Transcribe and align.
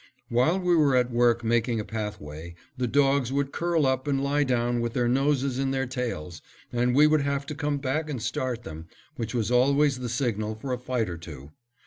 While 0.29 0.59
we 0.59 0.75
were 0.75 0.95
at 0.95 1.11
work 1.11 1.43
making 1.43 1.79
a 1.79 1.85
pathway, 1.85 2.55
the 2.75 2.87
dogs 2.87 3.31
would 3.31 3.51
curl 3.51 3.85
up 3.85 4.07
and 4.07 4.23
lie 4.23 4.43
down 4.43 4.81
with 4.81 4.93
their 4.93 5.07
noses 5.07 5.59
in 5.59 5.69
their 5.69 5.85
tails, 5.85 6.41
and 6.73 6.95
we 6.95 7.05
would 7.05 7.21
have 7.21 7.45
to 7.45 7.53
come 7.53 7.77
back 7.77 8.09
and 8.09 8.19
start 8.19 8.63
them, 8.63 8.87
which 9.17 9.35
was 9.35 9.51
always 9.51 9.99
the 9.99 10.09
signal 10.09 10.55
for 10.55 10.73
a 10.73 10.79
fight 10.79 11.07
or 11.07 11.17
two. 11.19 11.51